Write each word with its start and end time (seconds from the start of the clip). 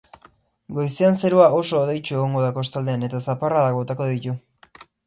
Goizean 0.77 1.19
zerua 1.21 1.51
oso 1.59 1.79
hodeitsu 1.83 2.17
egongo 2.17 2.43
da 2.47 2.51
kostaldean 2.59 3.09
eta 3.11 3.25
zaparradak 3.31 3.81
botako 3.83 4.15
ditu. 4.17 4.41